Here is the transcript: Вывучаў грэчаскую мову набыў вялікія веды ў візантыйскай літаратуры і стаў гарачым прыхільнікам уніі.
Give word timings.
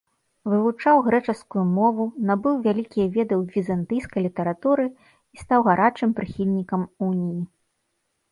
Вывучаў 0.51 1.01
грэчаскую 1.07 1.63
мову 1.73 2.05
набыў 2.29 2.55
вялікія 2.67 3.05
веды 3.17 3.33
ў 3.41 3.53
візантыйскай 3.57 4.21
літаратуры 4.27 4.85
і 5.37 5.41
стаў 5.43 5.59
гарачым 5.69 6.09
прыхільнікам 6.21 6.81
уніі. 7.09 7.41